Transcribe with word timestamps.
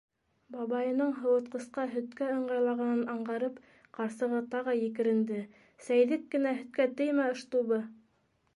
Бабайының 0.53 1.11
һыуытҡысҡа 1.17 1.83
һөткә 1.91 2.29
ыңғайлағанын 2.37 3.03
аңғарып, 3.15 3.59
ҡарсығы 3.99 4.39
тағы 4.55 4.75
екеренде:- 4.87 5.41
Сәйҙек 5.89 6.25
кенә 6.33 6.55
һөткә 6.63 6.89
теймә 7.03 7.29
ыштубы! 7.37 7.83